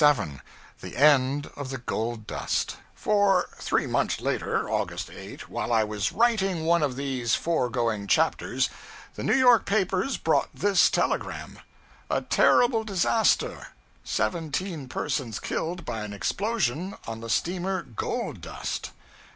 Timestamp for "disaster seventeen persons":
12.83-15.39